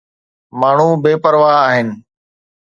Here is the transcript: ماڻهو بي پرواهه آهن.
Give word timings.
ماڻهو 0.59 0.87
بي 1.03 1.13
پرواهه 1.23 1.59
آهن. 1.67 1.87